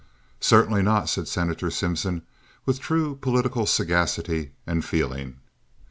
"Certainly 0.39 0.81
not," 0.81 1.09
said 1.09 1.27
Senator 1.27 1.69
Simpson, 1.69 2.23
with 2.65 2.79
true 2.79 3.17
political 3.17 3.67
sagacity 3.67 4.49
and 4.65 4.83
feeling. 4.83 5.35